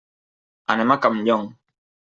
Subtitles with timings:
[0.77, 1.49] Anem a Campllong.